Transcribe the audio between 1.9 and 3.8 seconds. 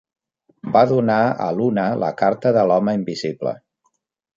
la carta de l'Home invisible.